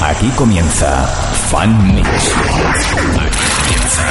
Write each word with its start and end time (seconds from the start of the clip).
Aquí 0.00 0.28
comienza 0.30 1.06
Fan 1.50 1.94
Mix. 1.94 2.08
Aquí 2.08 2.90
comienza 2.94 4.02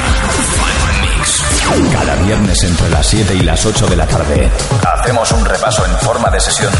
Fan 0.56 1.00
Mix. 1.00 1.92
Cada 1.92 2.14
viernes 2.16 2.62
entre 2.62 2.90
las 2.90 3.06
7 3.06 3.34
y 3.34 3.40
las 3.42 3.64
8 3.64 3.86
de 3.86 3.96
la 3.96 4.06
tarde 4.06 4.50
hacemos 4.86 5.32
un 5.32 5.44
repaso 5.44 5.84
en 5.86 5.96
forma 5.98 6.30
de 6.30 6.40
sesión 6.40 6.72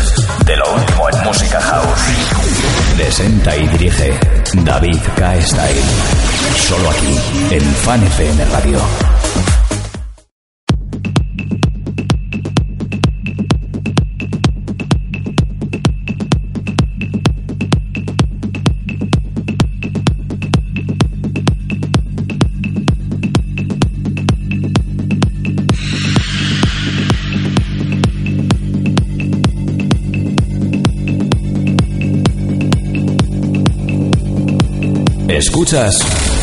de 0.44 0.56
lo 0.56 0.74
último 0.74 1.08
en 1.10 1.24
música 1.24 1.60
house. 1.60 2.00
Presenta 2.96 3.56
y 3.56 3.66
dirige 3.68 4.18
David 4.54 5.00
K. 5.16 5.42
Style. 5.42 5.82
Solo 6.56 6.90
aquí 6.90 7.18
en 7.50 7.62
Fan 7.76 8.02
FM 8.02 8.44
Radio. 8.46 8.78
Escuchas 35.38 35.94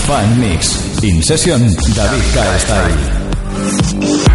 Fan 0.08 0.40
Mix 0.40 0.80
In 1.04 1.22
Session 1.22 1.62
David 1.94 2.24
K. 2.34 4.35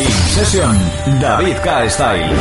In 0.00 0.10
Session 0.10 0.74
David 1.20 1.62
K. 1.62 1.88
Style. 1.88 2.34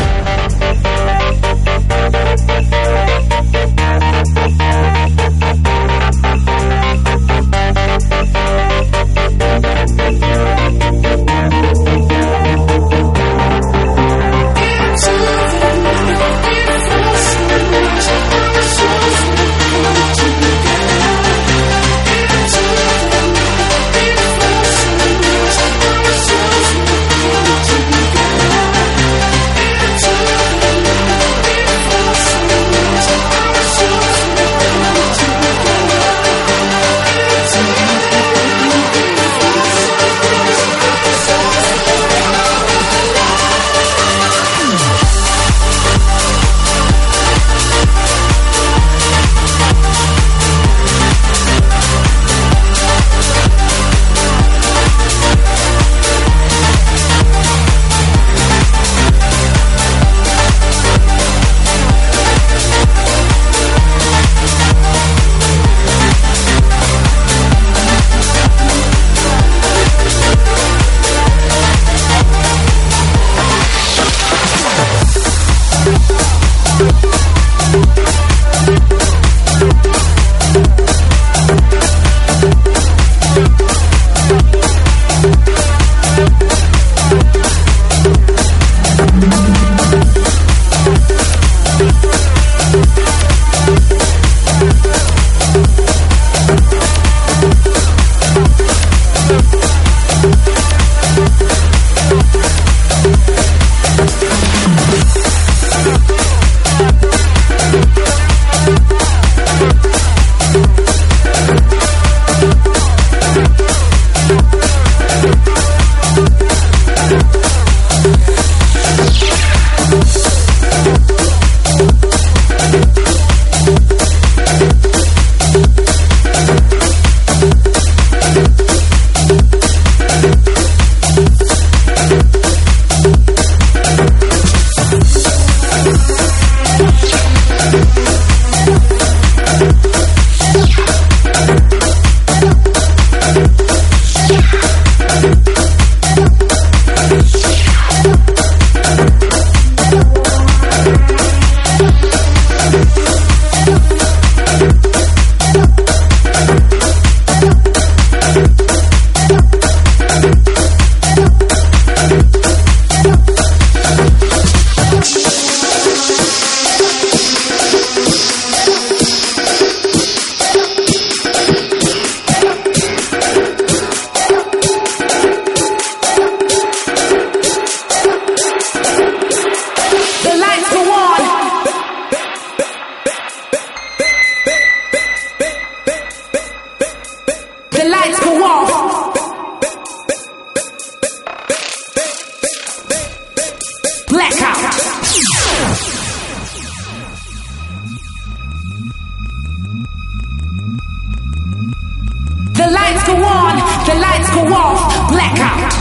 go 203.14 203.24
on, 203.24 203.56
the 203.86 203.96
lights 204.06 204.30
go 204.36 204.42
off, 204.62 204.80
blackout. 205.10 205.72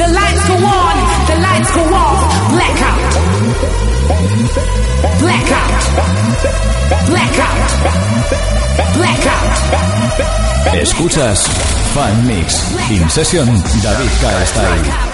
The 0.00 0.08
lights 0.18 0.44
go 0.48 0.56
on, 0.80 0.96
the 1.30 1.36
lights 1.46 1.70
go 1.76 1.82
off, 2.02 2.20
blackout. 2.54 3.00
Blackout. 5.20 5.82
Blackout. 7.10 7.70
Blackout. 8.94 9.52
Escuchas 10.80 11.40
Fan 11.94 12.26
Mix 12.26 12.72
In 12.90 13.08
Session 13.10 13.46
David 13.82 14.10
Blackout 14.20 15.12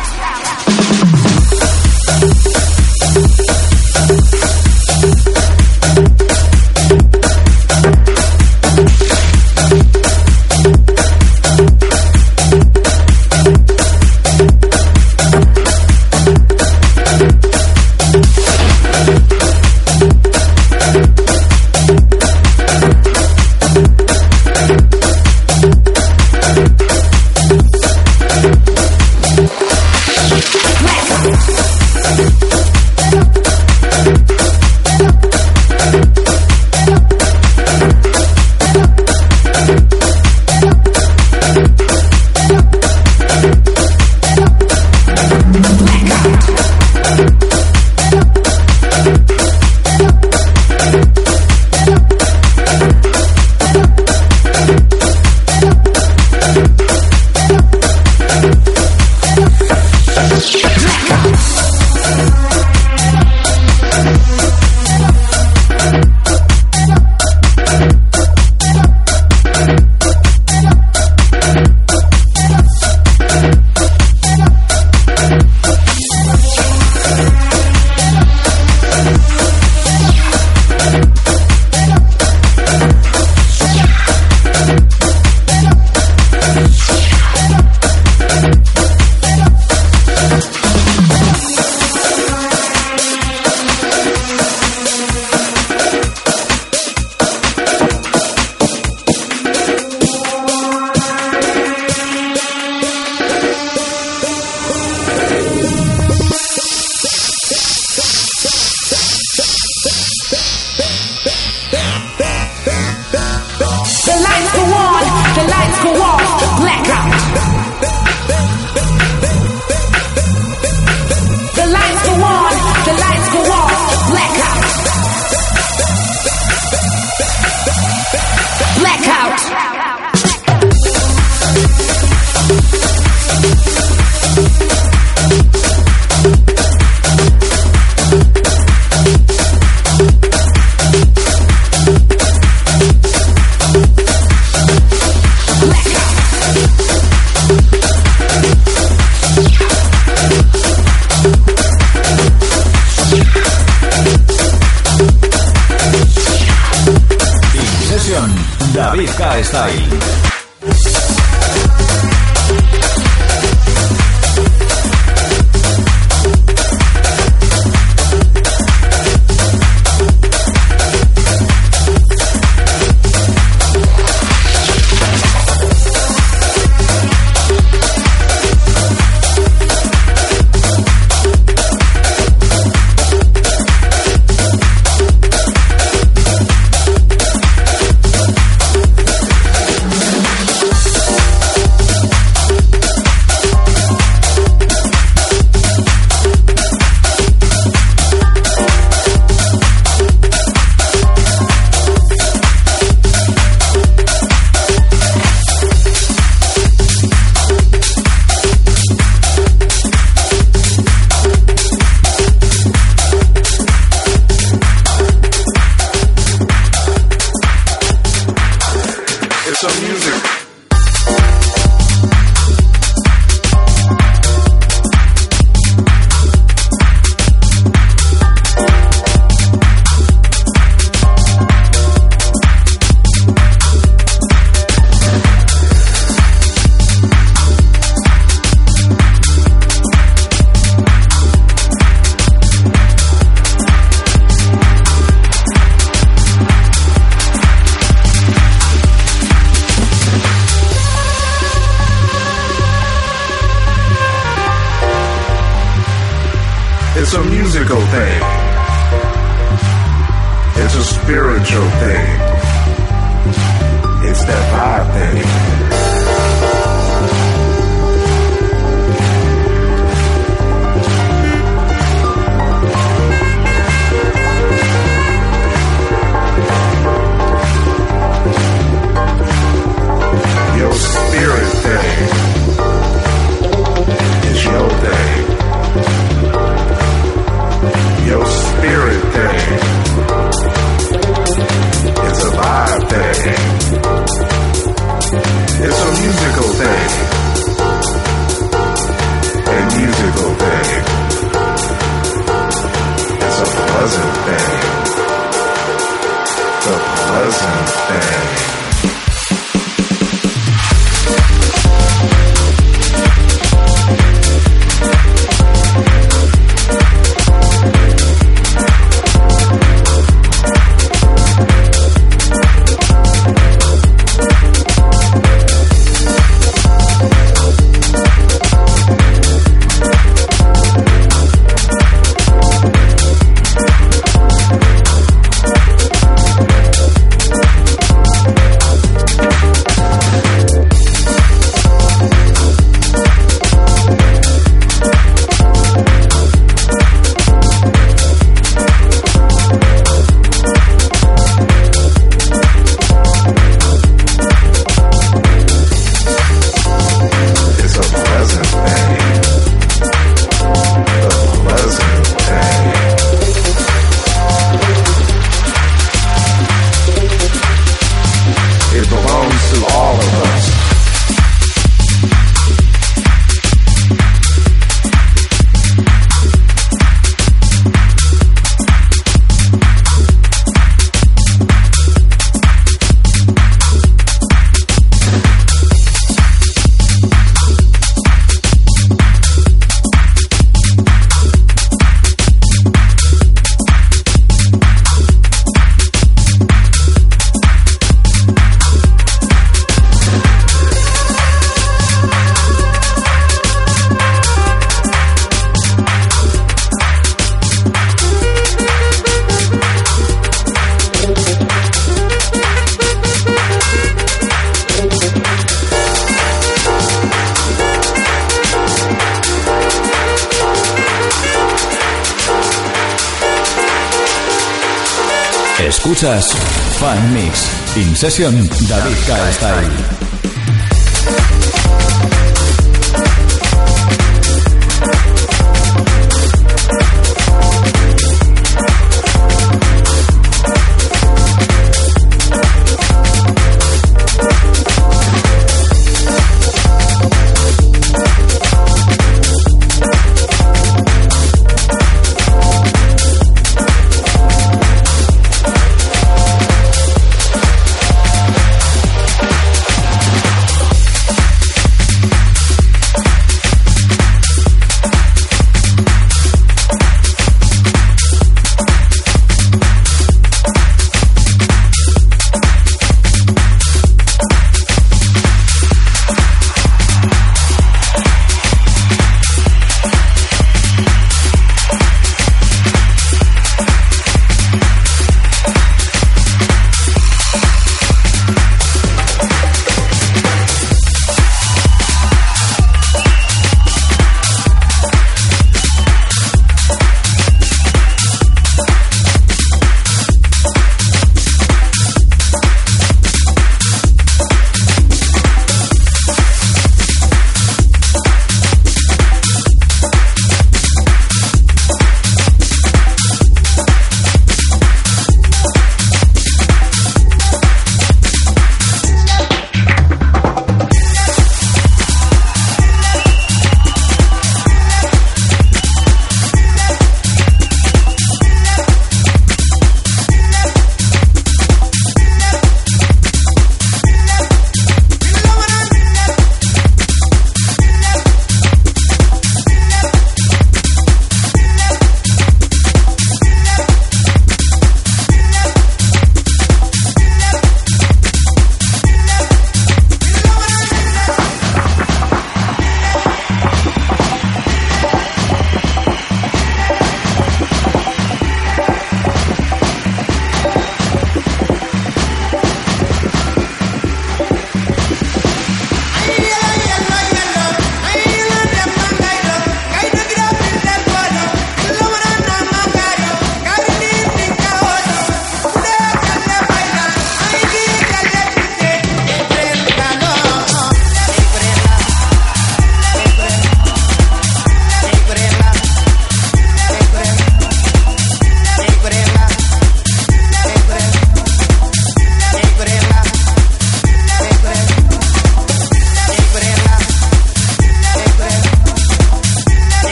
Escuchas 426.08 426.32
Fan 426.78 427.12
Mix. 427.12 427.46
In 427.76 427.94
Session 427.94 428.34
David 428.66 428.96
K. 429.06 429.32
Style. 429.32 430.27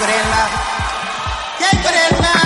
quererla, 0.00 0.48
que 1.58 1.76
quererla. 1.82 2.39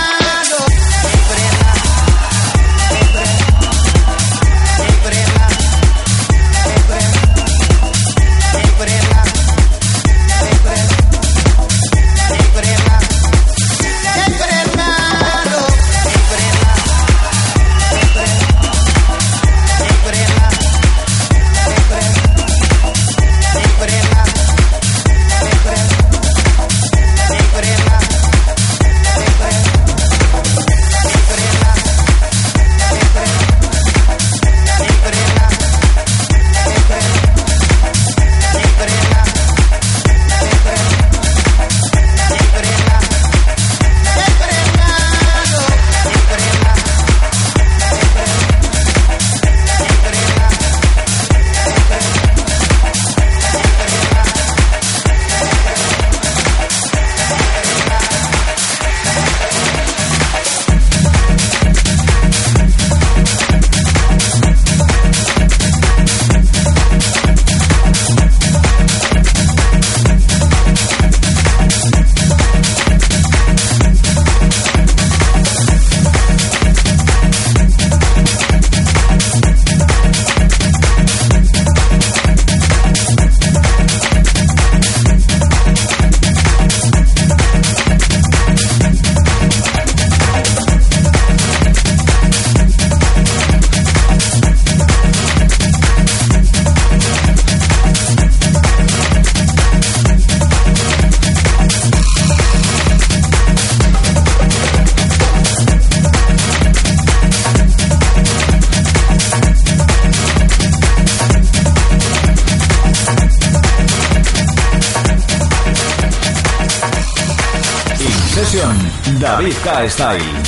K. 119.52 119.88
Style. 119.88 120.43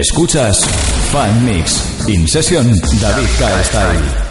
Escuchas 0.00 0.64
Fan 1.12 1.44
Mix. 1.44 2.08
In 2.08 2.26
Session, 2.26 2.66
David 3.00 3.28
K. 3.38 3.64
Style. 3.64 4.30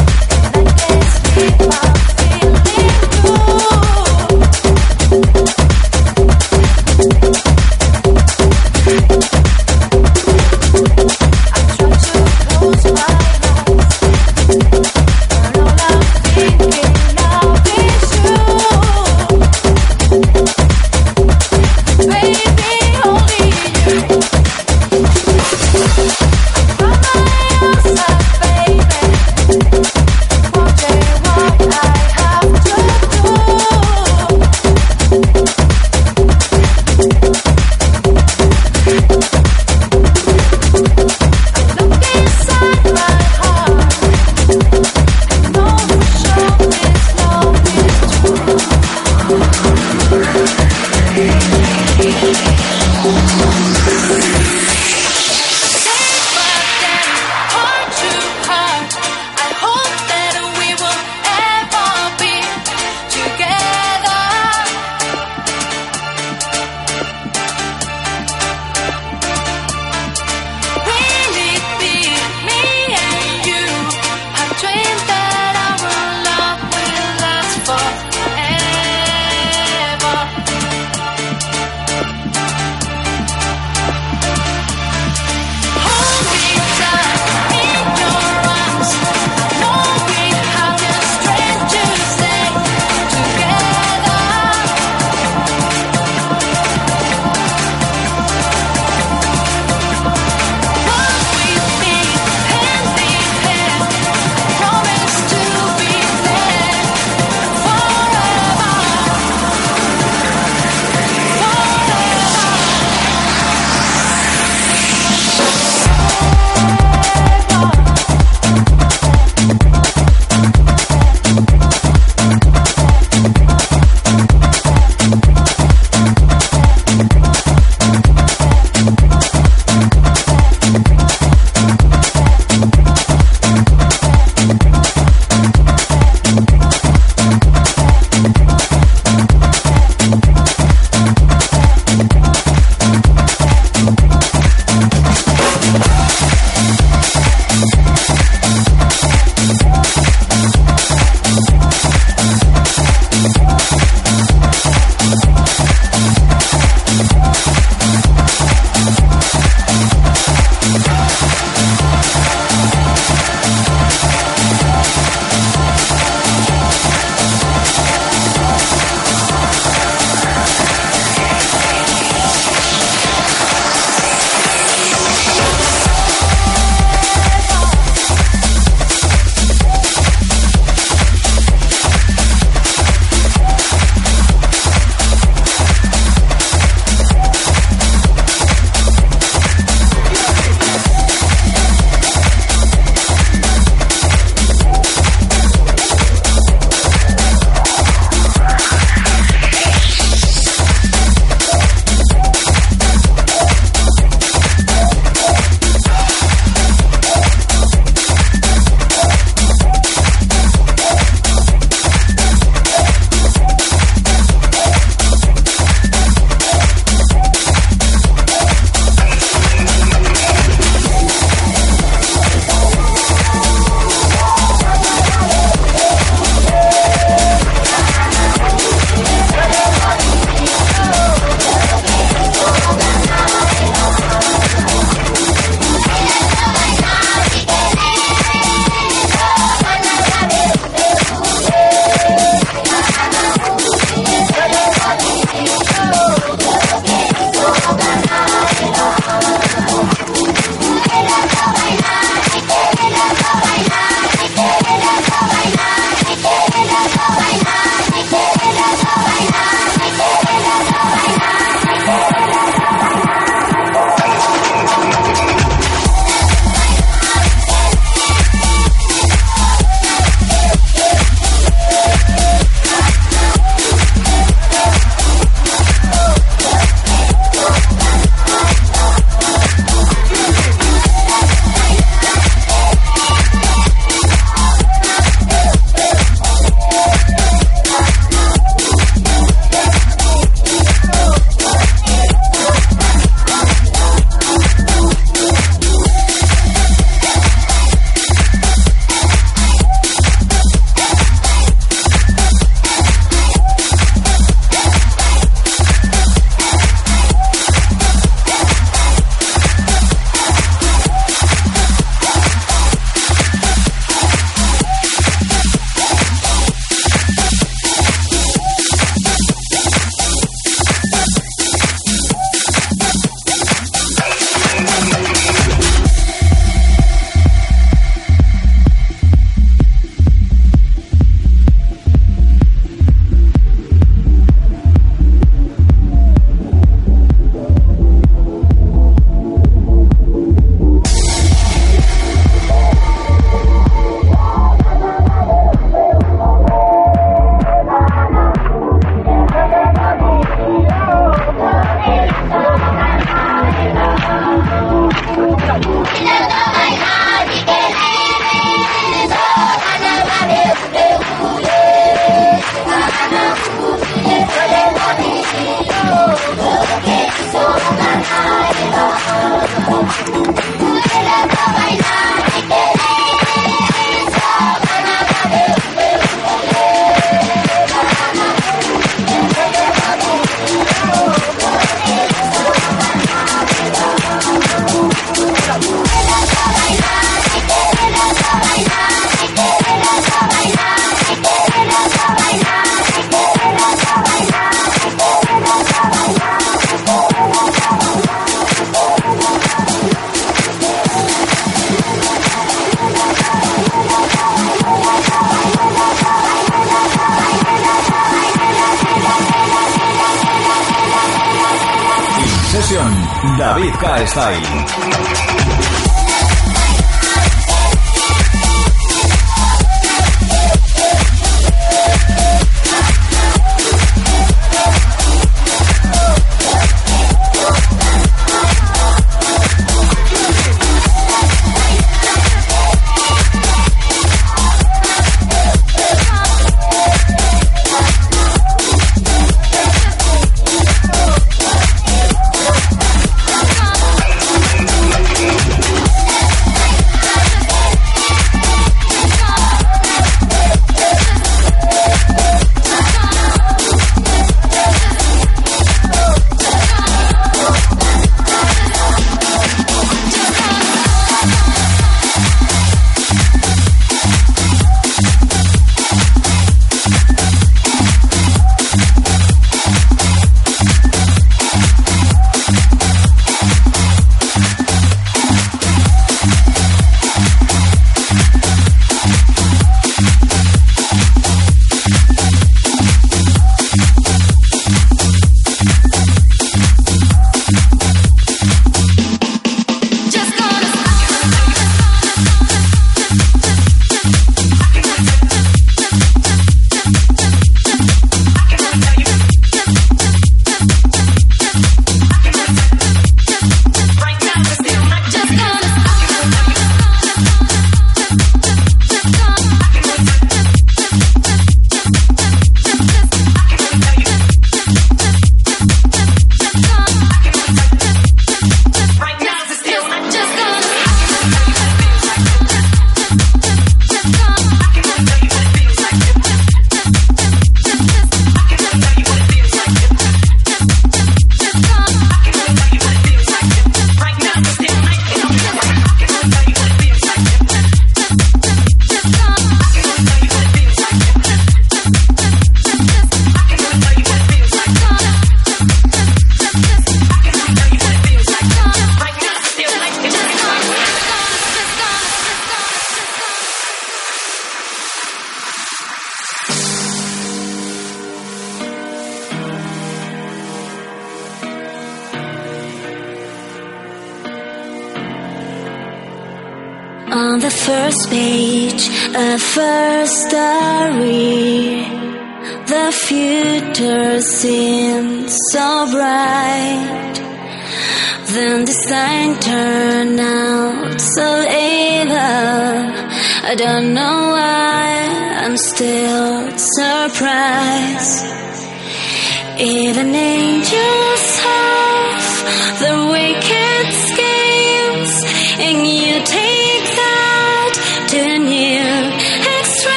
está 413.99 414.27
ahí. 414.27 414.90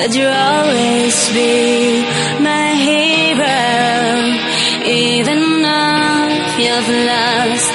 but 0.00 0.16
you'll 0.16 0.32
always 0.32 1.28
be 1.28 2.00
my 2.40 2.72
hero, 2.88 3.58
even 4.88 5.40
if 5.62 6.58
you've 6.58 6.88
lost. 7.06 7.69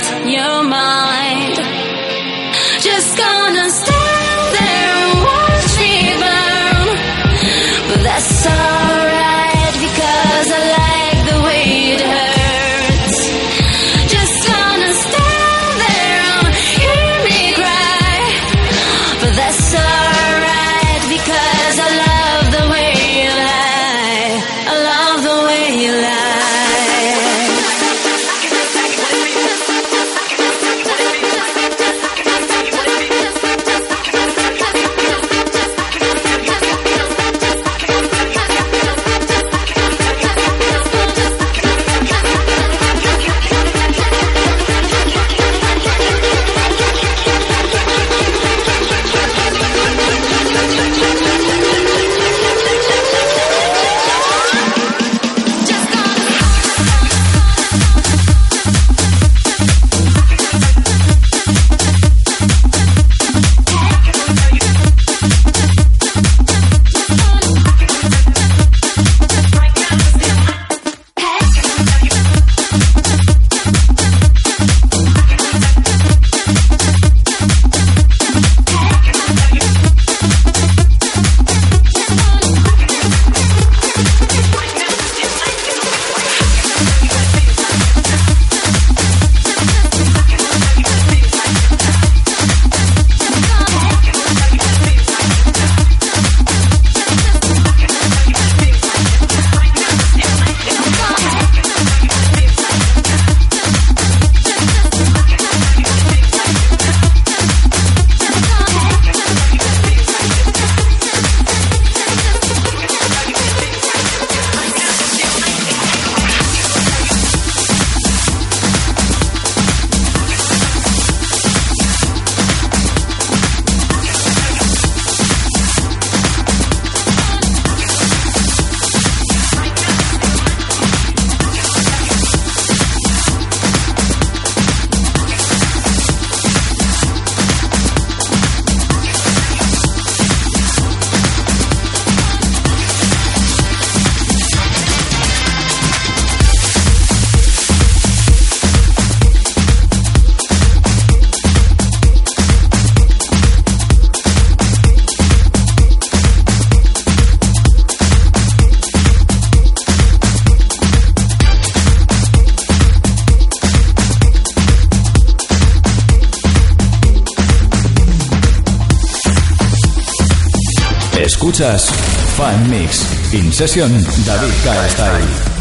Fan 171.58 172.70
Mix. 172.70 173.34
In 173.34 173.50
Session, 173.50 173.90
David 173.90 174.52
K. 174.62 175.55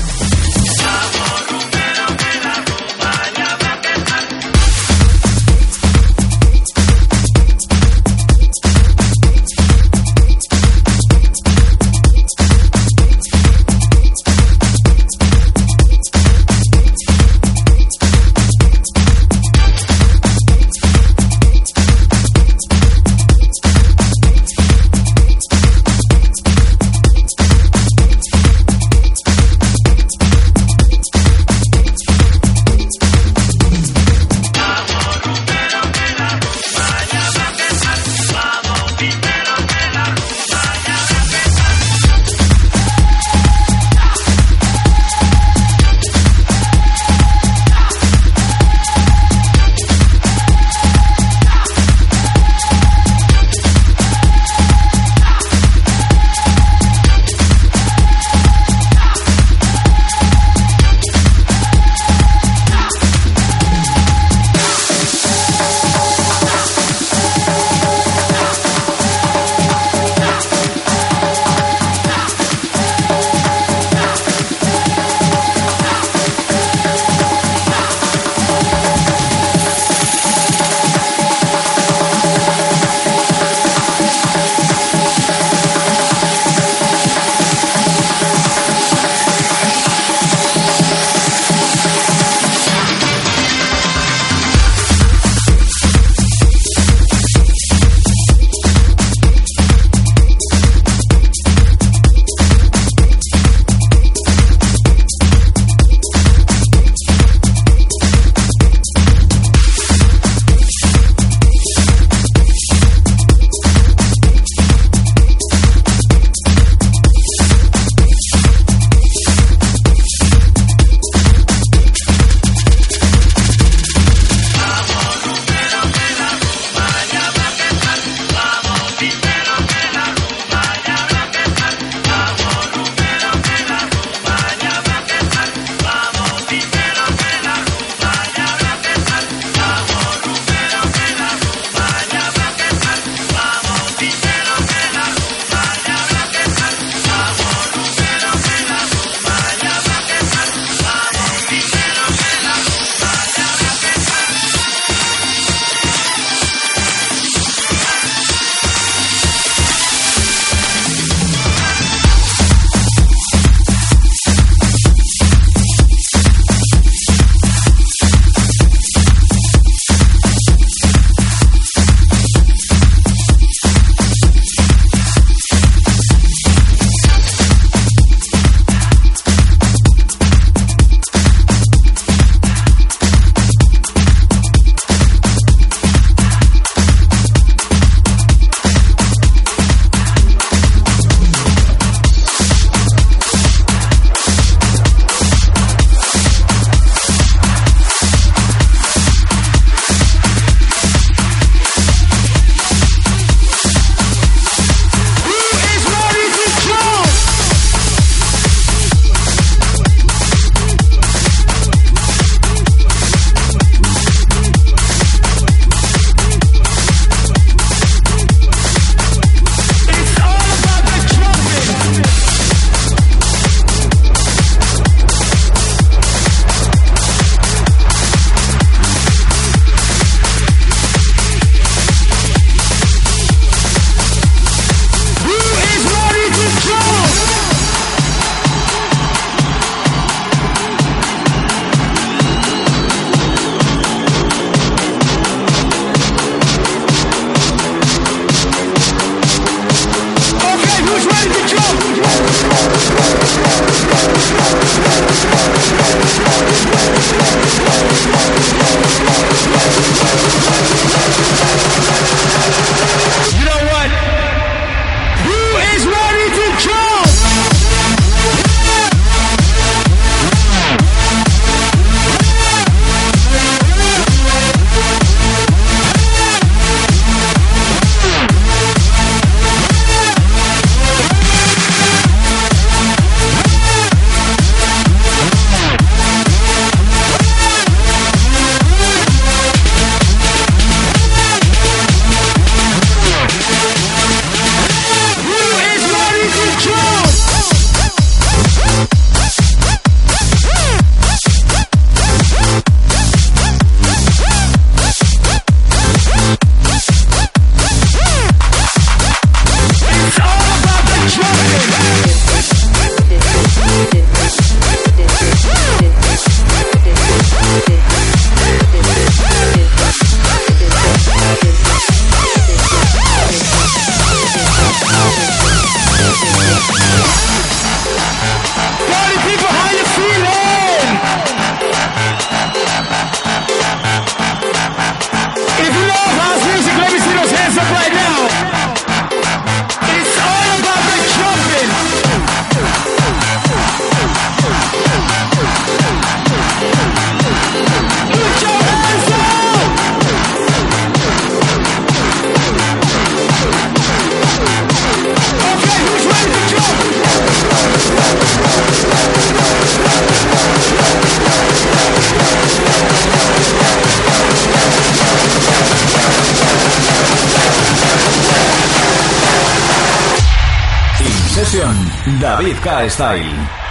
David 372.37 372.61
K. 372.63 372.89
Style. 372.89 373.64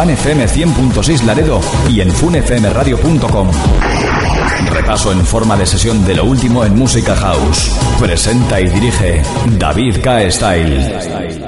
Fan 0.00 0.08
FM 0.08 0.46
100.6 0.46 1.24
Laredo 1.24 1.60
y 1.90 2.00
en 2.00 2.10
funfmradio.com. 2.10 3.48
Repaso 4.70 5.12
en 5.12 5.26
forma 5.26 5.58
de 5.58 5.66
sesión 5.66 6.06
de 6.06 6.14
lo 6.14 6.24
último 6.24 6.64
en 6.64 6.74
música 6.74 7.14
house. 7.14 7.70
Presenta 8.00 8.58
y 8.62 8.70
dirige 8.70 9.20
David 9.58 10.00
K. 10.00 10.30
Style. 10.30 11.39